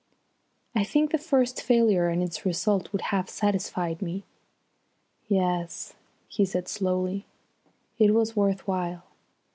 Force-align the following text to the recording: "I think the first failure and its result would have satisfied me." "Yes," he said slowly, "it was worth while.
"I 0.73 0.83
think 0.83 1.11
the 1.11 1.19
first 1.19 1.61
failure 1.61 2.07
and 2.09 2.23
its 2.23 2.43
result 2.43 2.91
would 2.91 3.03
have 3.13 3.29
satisfied 3.29 4.01
me." 4.01 4.23
"Yes," 5.27 5.93
he 6.27 6.43
said 6.43 6.67
slowly, 6.67 7.25
"it 7.99 8.11
was 8.11 8.35
worth 8.35 8.67
while. 8.67 9.03